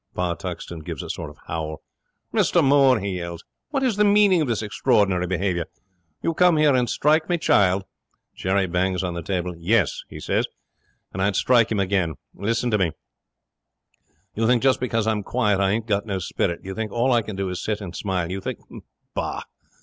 Pa 0.15 0.33
Tuxton 0.33 0.79
gives 0.83 1.03
a 1.03 1.11
sort 1.11 1.29
of 1.29 1.37
howl. 1.45 1.83
'"Mr 2.33 2.63
Moore," 2.63 2.99
he 2.99 3.17
yells, 3.19 3.43
"what 3.69 3.83
is 3.83 3.97
the 3.97 4.03
meaning 4.03 4.41
of 4.41 4.47
this 4.47 4.63
extraordinary 4.63 5.27
behaviour? 5.27 5.65
You 6.23 6.33
come 6.33 6.57
here 6.57 6.73
and 6.73 6.89
strike 6.89 7.29
me 7.29 7.37
child" 7.37 7.83
'Jerry 8.35 8.65
bangs 8.65 9.03
on 9.03 9.13
the 9.13 9.21
table. 9.21 9.53
'"Yes," 9.55 10.01
he 10.09 10.19
says, 10.19 10.47
"and 11.13 11.21
I'd 11.21 11.35
strike 11.35 11.71
him 11.71 11.79
again. 11.79 12.15
Listen 12.33 12.71
to 12.71 12.79
me," 12.79 12.85
he 12.85 12.89
says. 12.89 13.29
"You 14.33 14.47
think 14.47 14.63
just 14.63 14.79
because 14.79 15.05
I'm 15.05 15.21
quiet 15.21 15.59
I 15.59 15.69
ain't 15.69 15.85
got 15.85 16.07
no 16.07 16.17
spirit. 16.17 16.61
You 16.63 16.73
think 16.73 16.91
all 16.91 17.11
I 17.11 17.21
can 17.21 17.35
do 17.35 17.47
is 17.49 17.59
to 17.59 17.63
sit 17.65 17.79
and 17.79 17.95
smile. 17.95 18.31
You 18.31 18.41
think 18.41 18.57
Bah! 19.13 19.43